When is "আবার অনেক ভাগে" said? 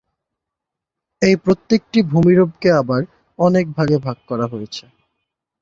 2.81-3.97